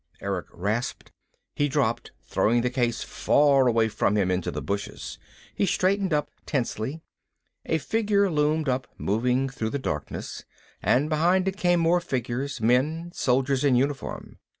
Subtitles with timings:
[0.19, 1.11] Erick rasped.
[1.55, 5.19] He dropped, throwing the case far away from him, into the bushes.
[5.53, 7.01] He straightened up tensely.
[7.67, 10.43] A figure loomed up, moving through the darkness,
[10.81, 14.39] and behind it came more figures, men, soldiers in uniform.